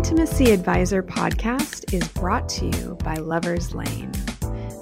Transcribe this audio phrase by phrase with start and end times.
[0.00, 4.10] Intimacy Advisor podcast is brought to you by Lovers Lane.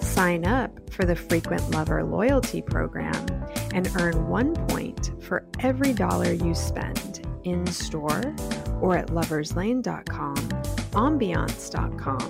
[0.01, 3.27] Sign up for the Frequent Lover Loyalty Program
[3.75, 8.33] and earn one point for every dollar you spend in store
[8.81, 12.21] or at loverslane.com, ambiance.com,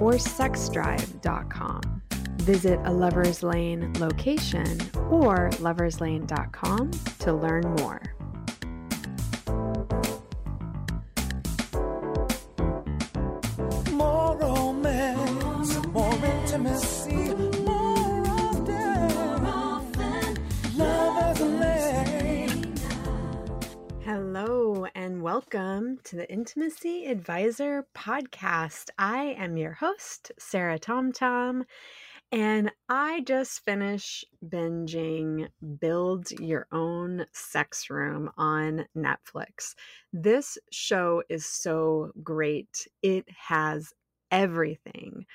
[0.00, 2.02] or sexdrive.com.
[2.36, 4.80] Visit a Lover's Lane location
[5.10, 8.09] or loverslane.com to learn more.
[25.32, 28.88] Welcome to the Intimacy Advisor podcast.
[28.98, 31.62] I am your host, Sarah Tom Tom,
[32.32, 35.46] and I just finished binging
[35.78, 39.76] Build Your Own Sex Room on Netflix.
[40.12, 43.92] This show is so great, it has
[44.32, 45.26] everything.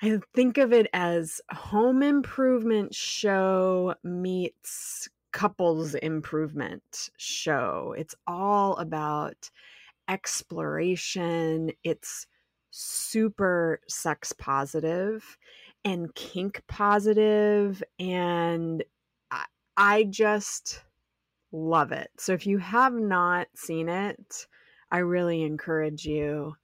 [0.00, 7.94] I think of it as home improvement show meets couples improvement show.
[7.96, 9.50] It's all about
[10.08, 11.70] exploration.
[11.84, 12.26] It's
[12.70, 15.38] super sex positive
[15.84, 18.84] and kink positive and
[19.30, 19.44] I,
[19.76, 20.82] I just
[21.52, 22.10] love it.
[22.18, 24.46] So if you have not seen it,
[24.90, 26.54] I really encourage you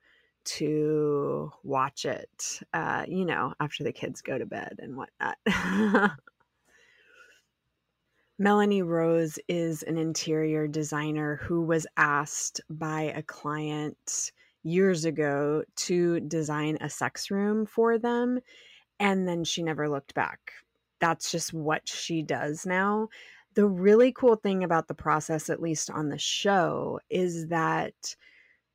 [0.45, 5.39] to watch it, uh, you know, after the kids go to bed and whatnot.
[8.39, 14.31] Melanie Rose is an interior designer who was asked by a client
[14.63, 18.39] years ago to design a sex room for them.
[19.01, 20.53] And then she never looked back.
[21.01, 23.09] That's just what she does now.
[23.55, 27.95] The really cool thing about the process, at least on the show, is that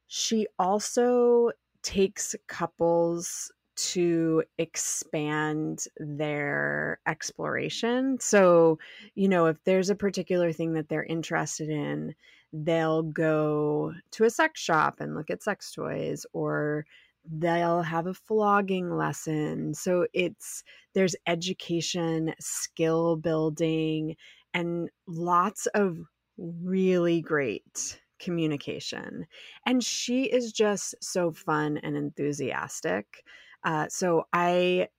[0.08, 1.52] she also
[1.84, 3.52] takes couples
[3.92, 8.20] to expand their exploration.
[8.20, 8.80] So,
[9.16, 12.16] you know, if there's a particular thing that they're interested in,
[12.54, 16.86] they'll go to a sex shop and look at sex toys or
[17.26, 19.74] they'll have a flogging lesson.
[19.74, 20.64] So it's
[20.94, 24.16] there's education, skill building
[24.54, 25.98] and lots of
[26.38, 29.26] really great communication.
[29.66, 33.24] And she is just so fun and enthusiastic.
[33.64, 34.90] Uh, so I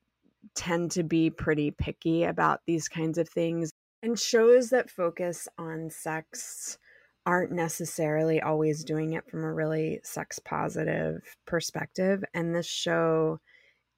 [0.54, 3.72] tend to be pretty picky about these kinds of things.
[4.02, 6.78] And shows that focus on sex
[7.24, 12.24] aren't necessarily always doing it from a really sex positive perspective.
[12.34, 13.40] And this show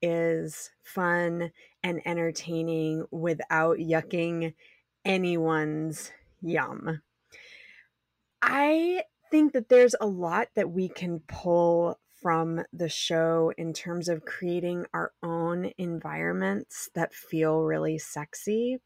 [0.02, 1.50] is fun
[1.82, 4.52] and entertaining without yucking
[5.04, 7.00] anyone's yum.
[8.42, 14.08] I think that there's a lot that we can pull from the show in terms
[14.08, 18.78] of creating our own environments that feel really sexy.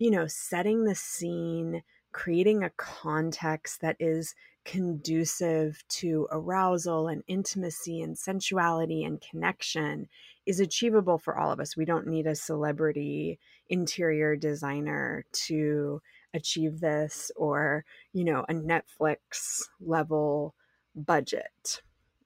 [0.00, 4.34] You know, setting the scene, creating a context that is
[4.64, 10.08] conducive to arousal and intimacy and sensuality and connection
[10.44, 11.76] is achievable for all of us.
[11.76, 16.02] We don't need a celebrity interior designer to
[16.34, 20.56] achieve this or, you know, a Netflix level
[20.96, 21.82] budget.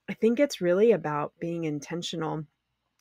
[0.08, 2.44] I think it's really about being intentional.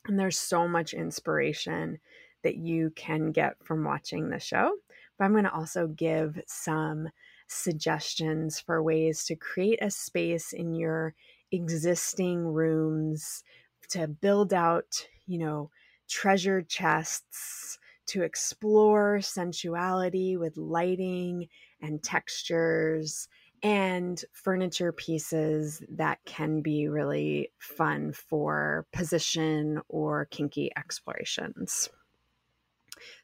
[0.06, 2.00] And there's so much inspiration
[2.44, 4.76] that you can get from watching the show.
[5.18, 7.10] But I'm going to also give some
[7.48, 11.14] suggestions for ways to create a space in your
[11.52, 13.44] existing rooms
[13.90, 15.70] to build out, you know,
[16.10, 17.78] treasure chests,
[18.08, 21.48] to explore sensuality with lighting
[21.82, 23.28] and textures
[23.64, 31.90] and furniture pieces that can be really fun for position or kinky explorations.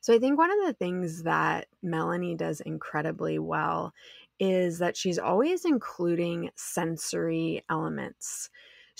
[0.01, 3.94] So, I think one of the things that Melanie does incredibly well
[4.39, 8.50] is that she's always including sensory elements.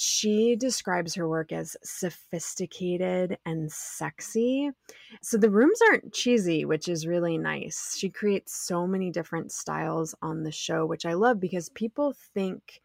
[0.02, 4.72] She describes her work as sophisticated and sexy.
[5.22, 7.98] So the rooms aren't cheesy, which is really nice.
[7.98, 12.82] She creates so many different styles on the show, which I love because people think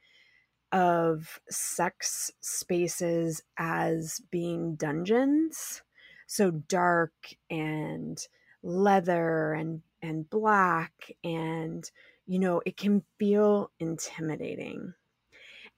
[0.73, 5.85] of sex spaces as being dungeons.
[6.27, 7.13] So dark
[7.49, 8.19] and
[8.65, 11.89] leather and and black and
[12.27, 14.95] you know, it can feel intimidating.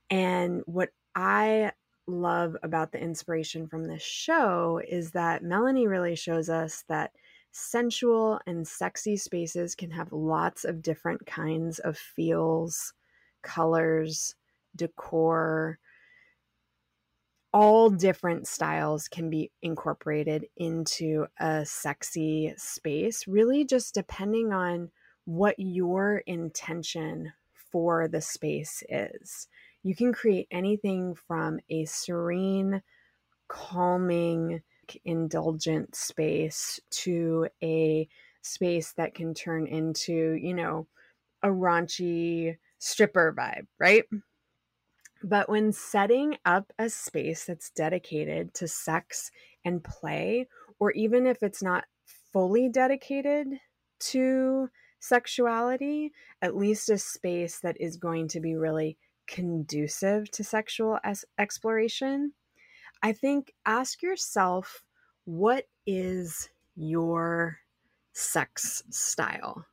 [0.09, 1.73] And what I
[2.07, 7.13] love about the inspiration from this show is that Melanie really shows us that
[7.51, 12.93] sensual and sexy spaces can have lots of different kinds of feels,
[13.43, 14.35] colors,
[14.77, 15.79] decor,
[17.53, 24.91] all different styles can be incorporated into a sexy space, really just depending on
[25.25, 27.33] what your intention
[27.73, 29.49] for the space is.
[29.87, 32.83] You can create anything from a serene,
[33.47, 34.63] calming,
[35.05, 38.09] indulgent space to a
[38.43, 40.89] space that can turn into, you know,
[41.45, 44.03] a raunchy stripper vibe, right?
[45.23, 49.31] But when setting up a space that's dedicated to sex
[49.65, 50.49] and play,
[50.81, 51.85] or even if it's not
[52.33, 53.47] fully dedicated
[54.01, 54.69] to
[54.99, 56.11] sexuality,
[56.43, 60.99] at least a space that is going to be really conducive to sexual
[61.39, 62.33] exploration,
[63.03, 64.83] I think ask yourself
[65.25, 67.59] what is your
[68.13, 69.67] sex style?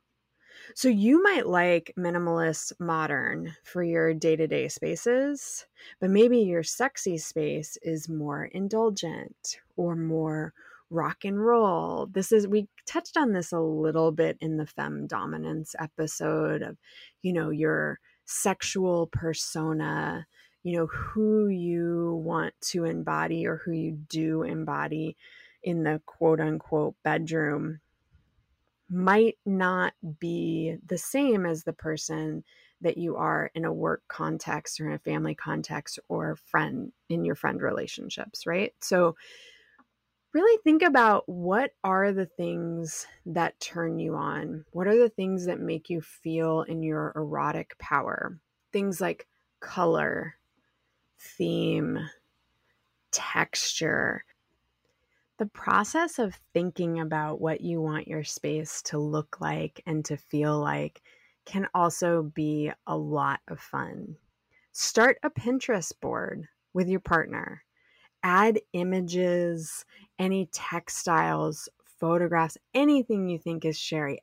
[0.74, 5.66] So you might like minimalist modern for your day to day spaces,
[6.00, 10.54] but maybe your sexy space is more indulgent or more
[10.90, 12.06] rock and roll.
[12.06, 16.76] This is, we touched on this a little bit in the fem dominance episode of,
[17.22, 20.26] you know, your sexual persona,
[20.62, 25.16] you know, who you want to embody or who you do embody
[25.62, 27.80] in the quote unquote bedroom
[28.90, 32.44] might not be the same as the person
[32.80, 37.24] that you are in a work context or in a family context or friend in
[37.24, 38.74] your friend relationships, right?
[38.80, 39.16] So
[40.34, 44.64] really think about what are the things that turn you on?
[44.72, 48.38] What are the things that make you feel in your erotic power?
[48.72, 49.26] Things like
[49.60, 50.34] color,
[51.18, 51.98] theme,
[53.12, 54.24] texture,
[55.38, 60.16] the process of thinking about what you want your space to look like and to
[60.16, 61.02] feel like
[61.44, 64.16] can also be a lot of fun.
[64.72, 67.64] Start a Pinterest board with your partner.
[68.22, 69.84] Add images,
[70.18, 71.68] any textiles,
[71.98, 74.20] photographs, anything you think is sherry,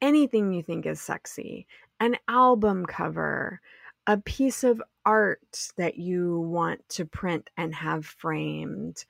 [0.00, 1.66] anything you think is sexy,
[2.00, 3.60] an album cover,
[4.06, 9.04] a piece of art that you want to print and have framed,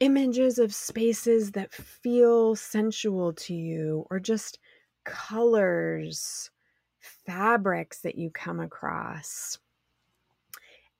[0.00, 4.58] images of spaces that feel sensual to you, or just
[5.04, 6.50] colors,
[7.00, 9.58] fabrics that you come across.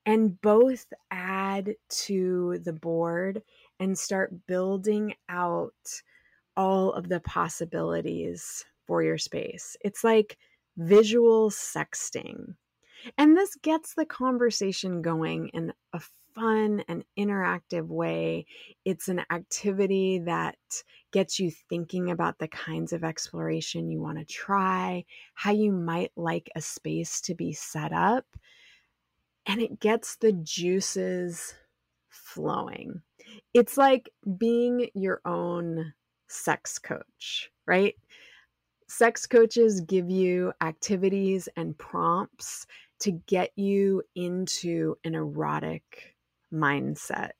[0.05, 3.41] And both add to the board
[3.79, 6.01] and start building out
[6.57, 9.77] all of the possibilities for your space.
[9.81, 10.37] It's like
[10.77, 12.55] visual sexting.
[13.17, 16.01] And this gets the conversation going in a
[16.33, 18.45] fun and interactive way.
[18.85, 20.57] It's an activity that
[21.11, 26.11] gets you thinking about the kinds of exploration you want to try, how you might
[26.15, 28.25] like a space to be set up,
[29.45, 31.53] and it gets the juices
[32.09, 33.01] flowing.
[33.53, 35.93] It's like being your own
[36.27, 37.95] sex coach, right?
[38.87, 42.67] Sex coaches give you activities and prompts
[42.99, 46.15] to get you into an erotic
[46.53, 47.31] mindset.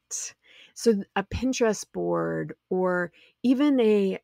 [0.73, 3.11] So, a Pinterest board or
[3.43, 4.19] even a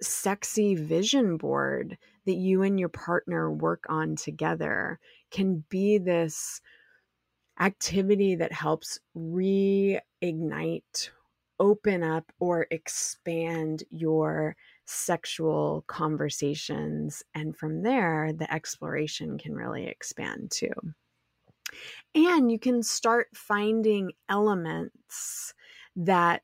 [0.00, 1.96] sexy vision board
[2.26, 4.98] that you and your partner work on together
[5.30, 6.60] can be this
[7.60, 11.10] activity that helps reignite,
[11.60, 17.22] open up, or expand your sexual conversations.
[17.34, 20.72] And from there, the exploration can really expand too.
[22.14, 25.54] And you can start finding elements
[25.96, 26.42] that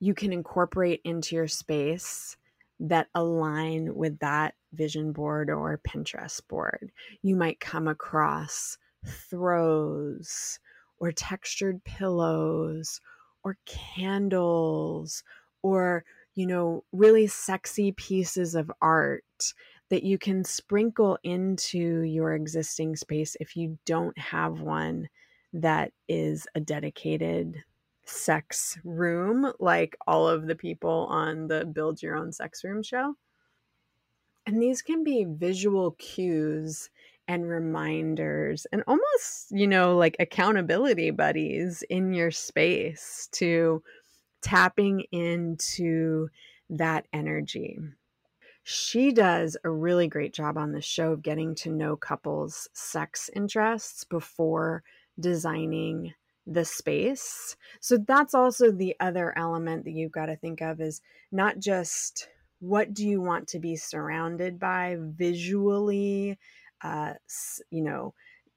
[0.00, 2.36] you can incorporate into your space
[2.80, 6.90] that align with that vision board or Pinterest board.
[7.22, 10.58] You might come across throws
[10.98, 13.00] or textured pillows
[13.44, 15.22] or candles
[15.62, 16.04] or
[16.34, 19.24] you know really sexy pieces of art
[19.90, 25.08] that you can sprinkle into your existing space if you don't have one
[25.52, 27.62] that is a dedicated
[28.04, 33.14] sex room like all of the people on the build your own sex room show.
[34.46, 36.90] And these can be visual cues
[37.28, 43.82] and reminders and almost you know like accountability buddies in your space to
[44.42, 46.28] tapping into
[46.68, 47.78] that energy
[48.64, 53.28] she does a really great job on the show of getting to know couples' sex
[53.34, 54.84] interests before
[55.18, 56.14] designing
[56.46, 57.56] the space.
[57.80, 61.00] So that's also the other element that you've got to think of is
[61.30, 62.28] not just
[62.60, 66.38] what do you want to be surrounded by visually,
[66.82, 67.14] uh,
[67.70, 68.14] you know,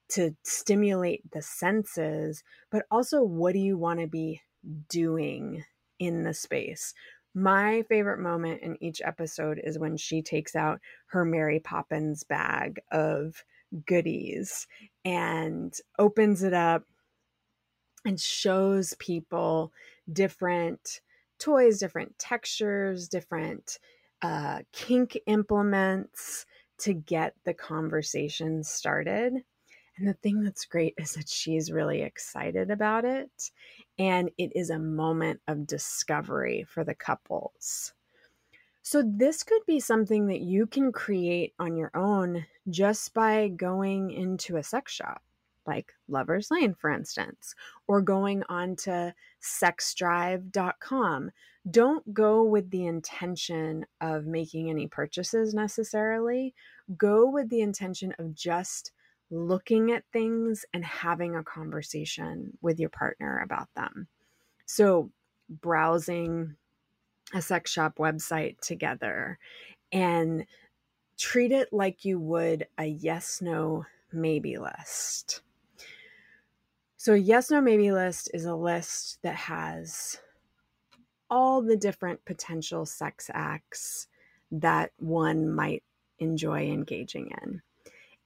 [0.09, 4.41] to stimulate the senses, but also what do you want to be
[4.89, 5.63] doing
[5.99, 6.93] in the space?
[7.33, 12.79] My favorite moment in each episode is when she takes out her Mary Poppins bag
[12.91, 13.43] of
[13.85, 14.67] goodies
[15.03, 16.83] and opens it up
[18.05, 19.73] and shows people
[20.11, 21.01] different
[21.39, 23.79] toys, different textures, different
[24.21, 26.45] uh, kink implements
[26.79, 29.33] to get the conversation started.
[29.97, 33.51] And the thing that's great is that she's really excited about it.
[33.97, 37.93] And it is a moment of discovery for the couples.
[38.81, 44.11] So, this could be something that you can create on your own just by going
[44.11, 45.23] into a sex shop,
[45.67, 47.55] like Lover's Lane, for instance,
[47.87, 51.31] or going on to sexdrive.com.
[51.69, 56.53] Don't go with the intention of making any purchases necessarily.
[56.97, 58.91] Go with the intention of just
[59.31, 64.07] looking at things and having a conversation with your partner about them.
[64.67, 65.09] So,
[65.49, 66.55] browsing
[67.33, 69.39] a sex shop website together
[69.91, 70.45] and
[71.17, 75.41] treat it like you would a yes, no, maybe list.
[77.05, 80.19] So, a yes, no, maybe list is a list that has
[81.29, 84.07] all the different potential sex acts
[84.49, 85.83] that one might
[86.17, 87.61] enjoy engaging in.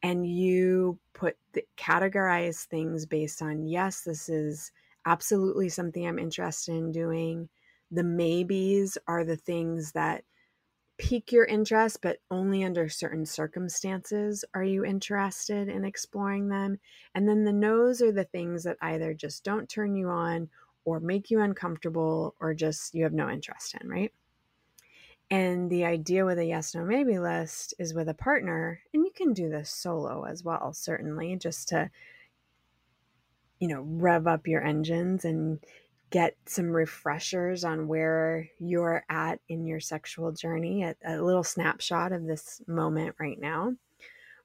[0.01, 4.71] And you put the, categorize things based on yes this is
[5.05, 7.49] absolutely something i'm interested in doing.
[7.91, 10.23] The maybes are the things that
[10.99, 16.77] pique your interest but only under certain circumstances are you interested in exploring them?
[17.15, 20.49] And then the no's are the things that either just don't turn you on
[20.85, 24.13] or make you uncomfortable or just you have no interest in right?
[25.31, 29.11] And the idea with a yes, no, maybe list is with a partner, and you
[29.15, 31.91] can do this solo as well, certainly, just to,
[33.59, 35.59] you know, rev up your engines and
[36.09, 42.11] get some refreshers on where you're at in your sexual journey, a, a little snapshot
[42.11, 43.73] of this moment right now.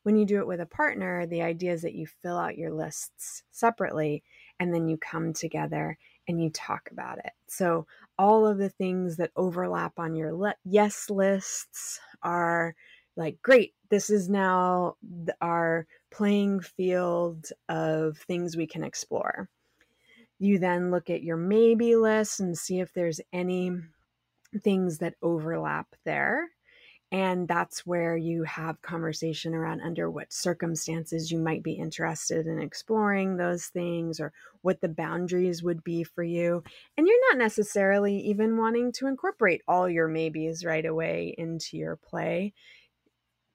[0.02, 2.73] When you do it with a partner, the idea is that you fill out your
[2.73, 4.23] lists separately
[4.61, 5.97] and then you come together
[6.28, 7.33] and you talk about it.
[7.49, 7.87] So,
[8.18, 12.75] all of the things that overlap on your le- yes lists are
[13.16, 14.97] like, great, this is now
[15.40, 19.49] our playing field of things we can explore.
[20.44, 23.72] You then look at your maybe list and see if there's any
[24.60, 26.50] things that overlap there.
[27.10, 32.60] And that's where you have conversation around under what circumstances you might be interested in
[32.60, 36.62] exploring those things or what the boundaries would be for you.
[36.98, 41.96] And you're not necessarily even wanting to incorporate all your maybes right away into your
[41.96, 42.52] play.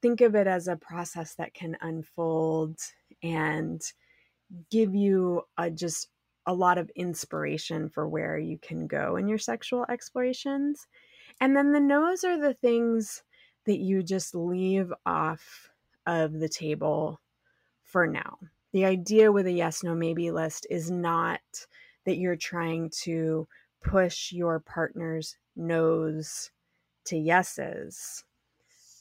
[0.01, 2.79] Think of it as a process that can unfold
[3.21, 3.79] and
[4.71, 6.07] give you a just
[6.49, 10.87] a lot of inspiration for where you can go in your sexual explorations.
[11.39, 13.21] And then the no's are the things
[13.67, 15.69] that you just leave off
[16.07, 17.21] of the table
[17.83, 18.39] for now.
[18.73, 21.39] The idea with a yes, no, maybe list is not
[22.05, 23.47] that you're trying to
[23.83, 26.49] push your partner's no's
[27.05, 28.23] to yeses.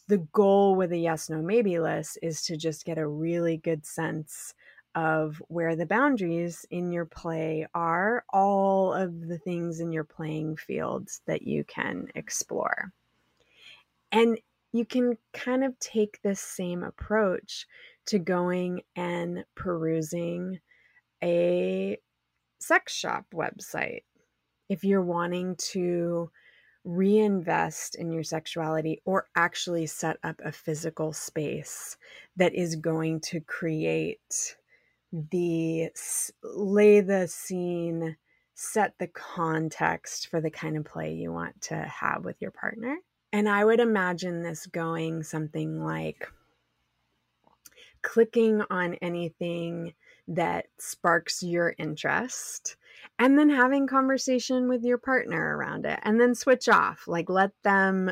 [0.06, 3.86] The goal with a yes, no, maybe list is to just get a really good
[3.86, 4.52] sense
[4.98, 10.56] of where the boundaries in your play are, all of the things in your playing
[10.56, 12.92] fields that you can explore.
[14.10, 14.40] And
[14.72, 17.64] you can kind of take this same approach
[18.06, 20.58] to going and perusing
[21.22, 21.96] a
[22.58, 24.02] sex shop website.
[24.68, 26.28] If you're wanting to
[26.82, 31.96] reinvest in your sexuality or actually set up a physical space
[32.36, 34.56] that is going to create
[35.12, 35.90] the
[36.42, 38.16] lay the scene,
[38.54, 42.98] set the context for the kind of play you want to have with your partner.
[43.32, 46.28] And I would imagine this going something like
[48.02, 49.92] clicking on anything
[50.28, 52.76] that sparks your interest
[53.18, 57.50] and then having conversation with your partner around it and then switch off like let
[57.64, 58.10] them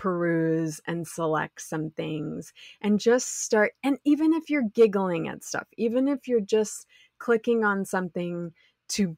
[0.00, 5.66] peruse and select some things and just start and even if you're giggling at stuff
[5.76, 6.86] even if you're just
[7.18, 8.50] clicking on something
[8.88, 9.14] to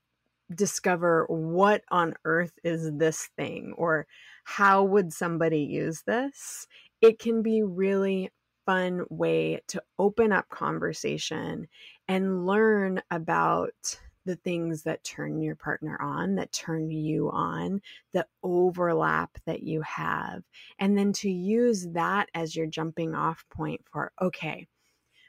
[0.55, 4.07] discover what on earth is this thing or
[4.45, 6.67] how would somebody use this?
[7.01, 8.31] It can be really
[8.67, 11.69] fun way to open up conversation
[12.09, 17.81] and learn about the things that turn your partner on, that turn you on,
[18.13, 20.43] the overlap that you have,
[20.79, 24.67] and then to use that as your jumping off point for, okay,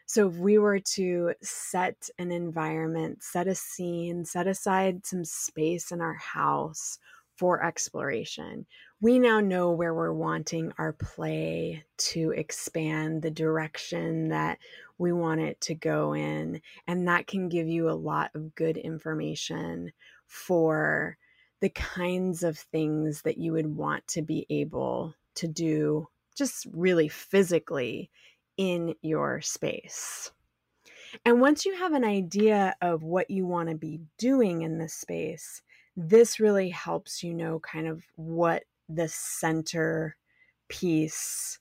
[0.06, 5.92] So, if we were to set an environment, set a scene, set aside some space
[5.92, 7.00] in our house
[7.38, 8.66] for exploration,
[9.02, 14.60] we now know where we're wanting our play to expand, the direction that
[14.98, 16.62] we want it to go in.
[16.88, 19.92] And that can give you a lot of good information
[20.28, 21.18] for
[21.62, 27.08] the kinds of things that you would want to be able to do just really
[27.08, 28.10] physically
[28.58, 30.32] in your space.
[31.26, 34.94] And once you have an idea of what you want to be doing in this
[34.94, 35.62] space,
[35.96, 40.18] this really helps you know kind of what the center
[40.68, 41.60] piece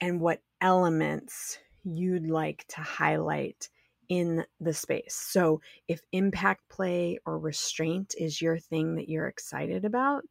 [0.00, 3.68] and what elements you'd like to highlight
[4.08, 5.14] in the space.
[5.14, 10.24] So, if impact play or restraint is your thing that you're excited about,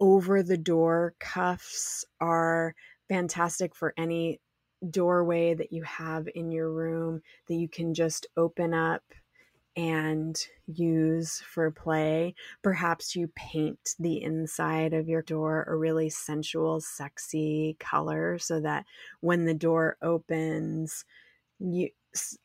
[0.00, 2.74] over the door cuffs are
[3.08, 4.40] fantastic for any
[4.90, 9.02] doorway that you have in your room that you can just open up
[9.76, 12.34] and use for play.
[12.62, 18.84] Perhaps you paint the inside of your door a really sensual, sexy color so that
[19.20, 21.04] when the door opens,
[21.58, 21.88] you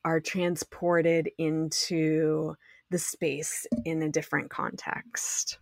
[0.06, 2.56] are transported into
[2.90, 5.60] the space in a different context.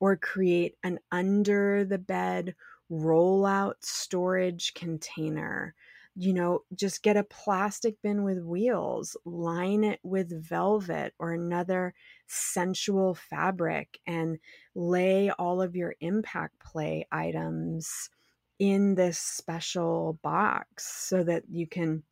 [0.00, 2.54] Or create an under the bed
[2.90, 5.74] rollout storage container
[6.16, 11.94] you know, just get a plastic bin with wheels, line it with velvet or another
[12.26, 14.38] sensual fabric, and
[14.74, 18.10] lay all of your impact play items
[18.58, 22.02] in this special box so that you can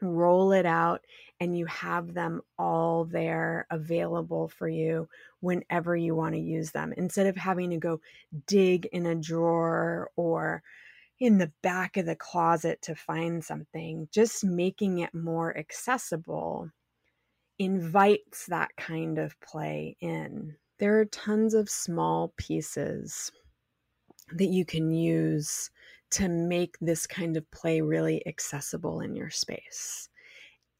[0.00, 1.00] roll it out
[1.40, 5.08] and you have them all there available for you
[5.40, 8.00] whenever you want to use them instead of having to go
[8.46, 10.62] dig in a drawer or
[11.20, 16.70] in the back of the closet to find something, just making it more accessible
[17.58, 20.54] invites that kind of play in.
[20.78, 23.32] There are tons of small pieces
[24.32, 25.70] that you can use
[26.10, 30.08] to make this kind of play really accessible in your space.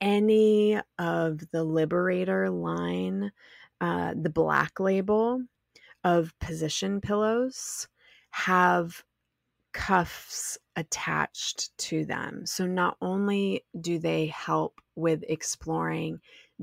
[0.00, 3.32] Any of the Liberator line,
[3.80, 5.42] uh, the black label
[6.04, 7.88] of position pillows,
[8.30, 9.02] have
[9.72, 12.46] cuffs attached to them.
[12.46, 16.20] So not only do they help with exploring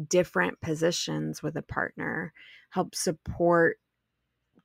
[0.08, 2.34] different positions with a partner,
[2.70, 3.78] help support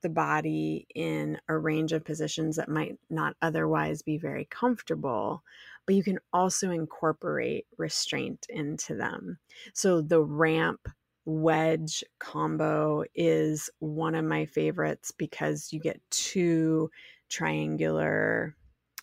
[0.01, 5.43] the body in a range of positions that might not otherwise be very comfortable,
[5.85, 9.37] but you can also incorporate restraint into them.
[9.73, 10.87] So the ramp
[11.25, 16.89] wedge combo is one of my favorites because you get two
[17.31, 18.55] triangular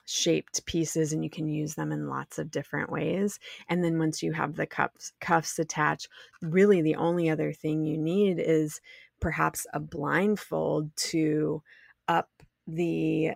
[0.04, 3.38] shaped pieces and you can use them in lots of different ways.
[3.68, 6.08] And then once you have the cuffs cuffs attached
[6.40, 8.80] really the only other thing you need is
[9.20, 11.62] perhaps a blindfold to
[12.06, 12.30] up
[12.66, 13.32] the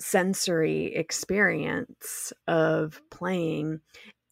[0.00, 3.80] sensory experience of playing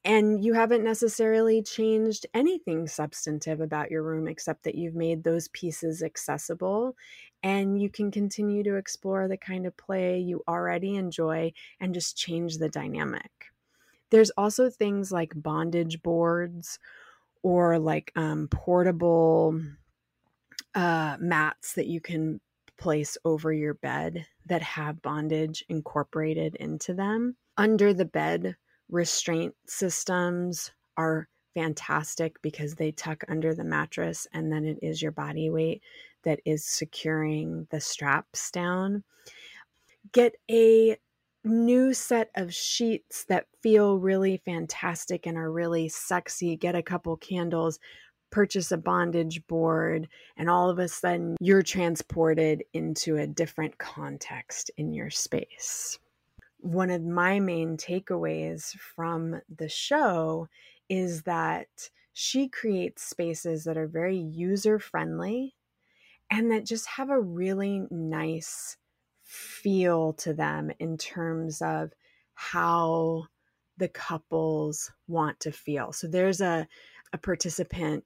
[0.05, 5.49] and you haven't necessarily changed anything substantive about your room except that you've made those
[5.49, 6.97] pieces accessible
[7.43, 12.17] and you can continue to explore the kind of play you already enjoy and just
[12.17, 13.47] change the dynamic.
[14.11, 16.79] There's also things like bondage boards
[17.43, 19.61] or like um, portable
[20.75, 22.41] uh, mats that you can
[22.79, 27.37] place over your bed that have bondage incorporated into them.
[27.57, 28.57] Under the bed,
[28.90, 35.12] restraint systems are fantastic because they tuck under the mattress and then it is your
[35.12, 35.83] body weight
[36.22, 39.03] that is securing the straps down.
[40.12, 40.96] Get a
[41.44, 46.57] new set of sheets that feel really fantastic and are really sexy.
[46.57, 47.79] Get a couple candles,
[48.31, 54.70] purchase a bondage board, and all of a sudden you're transported into a different context
[54.76, 55.98] in your space
[56.62, 60.49] one of my main takeaways from the show
[60.88, 61.68] is that
[62.12, 65.55] she creates spaces that are very user friendly
[66.31, 68.77] and that just have a really nice
[69.23, 71.92] feel to them in terms of
[72.35, 73.25] how
[73.77, 75.92] the couples want to feel.
[75.92, 76.66] So there's a,
[77.12, 78.05] a participant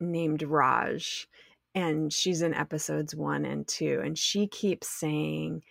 [0.00, 1.26] named Raj,
[1.74, 5.62] and she's in episodes one and two, and she keeps saying,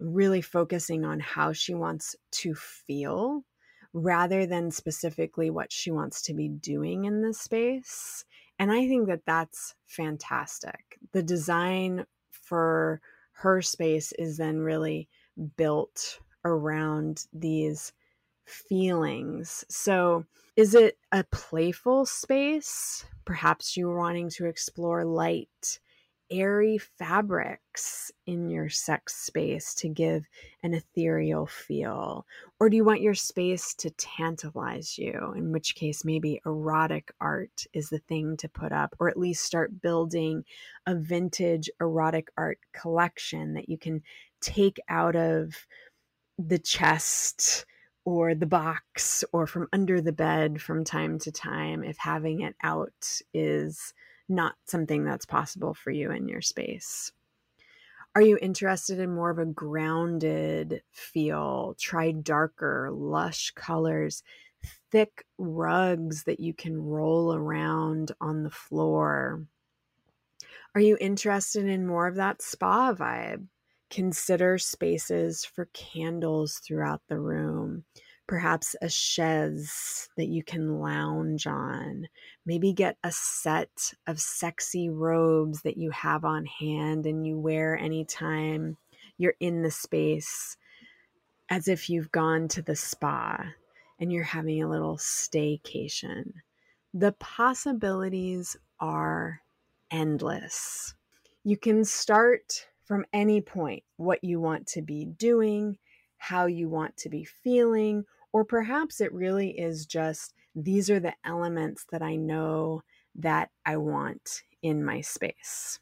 [0.00, 3.44] really focusing on how she wants to feel
[3.92, 8.24] rather than specifically what she wants to be doing in this space.
[8.58, 10.98] And I think that that's fantastic.
[11.12, 13.00] The design for
[13.32, 15.08] her space is then really
[15.56, 17.92] built around these
[18.44, 19.64] feelings.
[19.68, 20.24] So,
[20.56, 23.06] is it a playful space?
[23.24, 25.78] Perhaps you're wanting to explore light,
[26.30, 30.26] airy fabrics in your sex space to give
[30.62, 32.26] an ethereal feel?
[32.58, 35.34] Or do you want your space to tantalize you?
[35.36, 39.44] In which case, maybe erotic art is the thing to put up, or at least
[39.44, 40.44] start building
[40.86, 44.02] a vintage erotic art collection that you can
[44.40, 45.66] take out of
[46.38, 47.66] the chest
[48.04, 52.56] or the box or from under the bed from time to time if having it
[52.62, 53.92] out is
[54.30, 57.12] not something that's possible for you in your space.
[58.14, 61.76] Are you interested in more of a grounded feel?
[61.78, 64.22] Try darker, lush colors,
[64.90, 69.44] thick rugs that you can roll around on the floor.
[70.74, 73.46] Are you interested in more of that spa vibe?
[73.90, 77.84] Consider spaces for candles throughout the room.
[78.30, 82.06] Perhaps a chaise that you can lounge on.
[82.46, 87.76] Maybe get a set of sexy robes that you have on hand and you wear
[87.76, 88.76] anytime
[89.18, 90.56] you're in the space,
[91.48, 93.44] as if you've gone to the spa
[93.98, 96.32] and you're having a little staycation.
[96.94, 99.42] The possibilities are
[99.90, 100.94] endless.
[101.42, 105.78] You can start from any point what you want to be doing,
[106.18, 111.14] how you want to be feeling, or perhaps it really is just these are the
[111.24, 112.82] elements that I know
[113.16, 115.80] that I want in my space.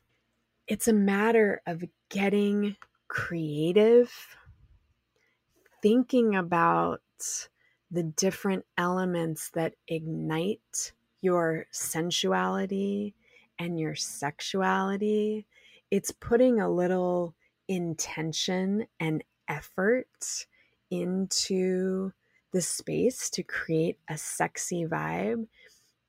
[0.67, 2.77] It's a matter of getting
[3.09, 4.13] creative,
[5.83, 7.01] thinking about
[7.91, 13.15] the different elements that ignite your sensuality
[13.59, 15.47] and your sexuality
[15.91, 17.35] it's putting a little
[17.67, 20.47] intention and effort
[20.91, 22.13] into
[22.53, 25.47] the space to create a sexy vibe.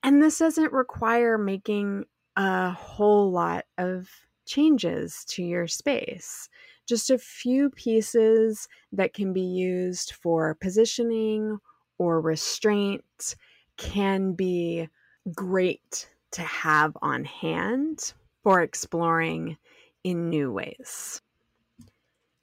[0.04, 4.10] And this doesn't require making a whole lot of
[4.45, 6.49] changes to your space.
[6.88, 11.60] Just a few pieces that can be used for positioning
[11.97, 13.36] or restraint
[13.78, 14.89] can be
[15.36, 19.58] great to have on hand for exploring
[20.04, 21.21] in new ways.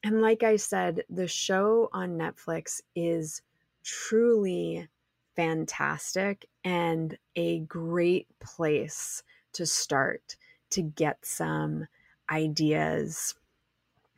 [0.05, 3.43] And like I said, the show on Netflix is
[3.87, 4.89] truly
[5.37, 9.23] fantastic and a great place
[9.53, 10.37] to start
[10.71, 11.87] to get some
[12.31, 13.35] ideas,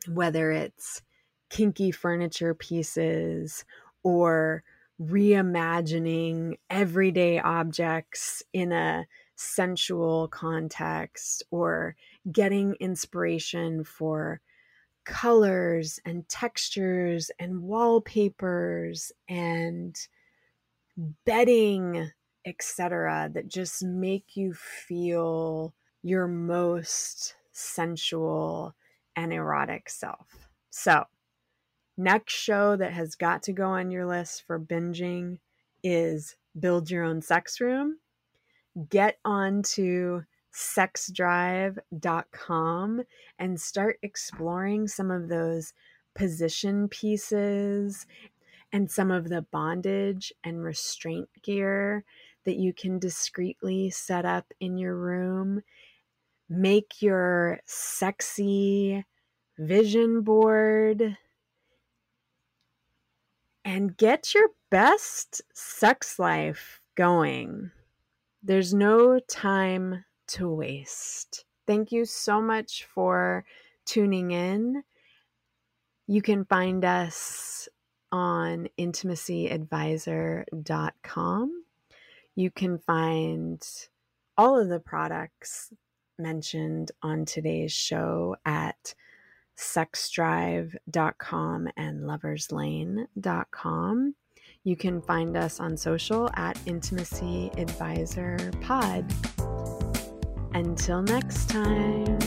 [0.07, 1.03] whether it's
[1.49, 3.63] kinky furniture pieces
[4.01, 4.63] or
[4.99, 9.05] reimagining everyday objects in a
[9.35, 11.95] sensual context or
[12.31, 14.41] getting inspiration for
[15.09, 19.95] colors and textures and wallpapers and
[21.25, 22.11] bedding
[22.45, 28.75] etc that just make you feel your most sensual
[29.15, 30.47] and erotic self.
[30.69, 31.05] So
[31.97, 35.39] next show that has got to go on your list for binging
[35.83, 37.97] is build your own sex room.
[38.89, 40.21] Get onto
[40.53, 43.03] sexdrive.com
[43.37, 45.73] and start exploring some of those
[46.15, 48.07] position pieces
[48.71, 52.03] and some of the bondage and restraint gear
[52.45, 55.61] that you can discreetly set up in your room.
[56.49, 59.05] Make your sexy
[59.57, 61.17] vision board
[63.65, 67.71] and get your best sex life going.
[68.41, 71.45] There's no time to waste.
[71.67, 73.43] Thank you so much for
[73.85, 74.81] tuning in.
[76.07, 77.67] You can find us
[78.11, 81.63] on intimacyadvisor.com.
[82.35, 83.61] You can find
[84.37, 85.71] all of the products
[86.17, 88.93] mentioned on today's show at
[89.57, 94.15] sexdrive.com and loverslane.com.
[94.63, 99.05] You can find us on social at Intimacy Advisor Pod.
[100.53, 102.17] Until next time.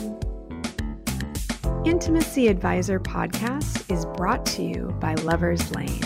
[1.84, 6.02] Intimacy Advisor Podcast is brought to you by Lover's Lane.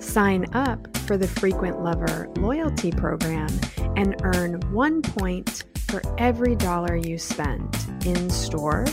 [0.00, 3.48] Sign up for the Frequent Lover Loyalty Program
[3.96, 8.84] and earn one point for every dollar you spend in store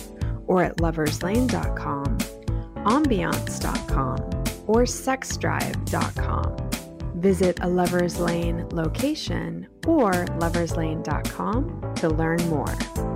[0.46, 2.18] or at loverslane.com,
[2.86, 4.18] ambiance.com,
[4.68, 6.70] or sexdrive.com.
[7.20, 13.07] Visit a Lover's Lane location or loverslane.com to learn more.